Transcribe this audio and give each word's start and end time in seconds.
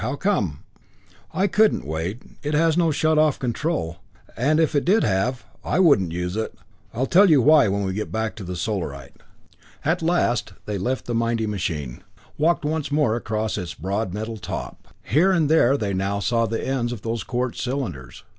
How 0.01 0.15
come?" 0.15 0.63
"I 1.31 1.45
couldn't, 1.45 1.85
Wade. 1.85 2.21
It 2.41 2.55
has 2.55 2.75
no 2.75 2.89
shut 2.89 3.19
off 3.19 3.37
control, 3.37 3.97
and 4.35 4.59
if 4.59 4.73
it 4.73 4.83
did 4.83 5.03
have, 5.03 5.45
I 5.63 5.77
wouldn't 5.77 6.11
use 6.11 6.35
it. 6.35 6.55
I 6.91 6.97
will 6.97 7.05
tell 7.05 7.29
you 7.29 7.39
why 7.39 7.67
when 7.67 7.83
we 7.85 7.93
get 7.93 8.11
back 8.11 8.35
to 8.37 8.43
the 8.43 8.55
Solarite." 8.55 9.21
At 9.85 10.01
last 10.01 10.53
they 10.65 10.79
left 10.79 11.05
the 11.05 11.13
mighty 11.13 11.45
machine; 11.45 12.01
walked 12.35 12.65
once 12.65 12.91
more 12.91 13.15
across 13.15 13.59
its 13.59 13.75
broad 13.75 14.11
metal 14.11 14.37
top. 14.37 14.87
Here 15.03 15.31
and 15.31 15.49
there 15.49 15.77
they 15.77 15.93
now 15.93 16.19
saw 16.19 16.47
the 16.47 16.65
ends 16.67 16.91
of 16.91 17.03
those 17.03 17.23
quartz 17.23 17.61
cylinders. 17.61 18.23